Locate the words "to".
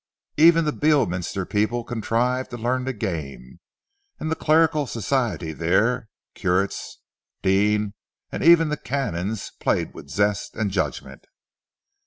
2.49-2.57